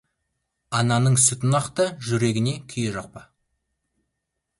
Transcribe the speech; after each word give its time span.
Ананың 0.77 1.17
сүтін 1.25 1.53
ақта, 1.59 1.85
жүрегіне 2.07 2.55
күйе 2.73 2.95
жақпа. 2.97 3.23